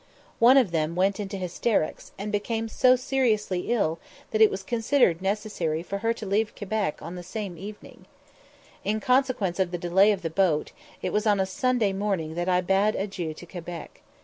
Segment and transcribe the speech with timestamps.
[0.39, 3.99] One of them went into hysterics, and became so seriously ill
[4.31, 8.07] that it was considered necessary for her to leave Quebec the same evening.
[8.83, 10.71] In consequence of the delay of the boat,
[11.03, 14.01] it was on a Sunday morning that I bade adieu to Quebec.